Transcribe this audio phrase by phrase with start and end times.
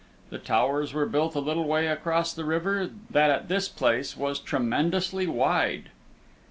[0.31, 4.39] The towers were built a little way across the river that at this place was
[4.39, 5.91] tremendously wide.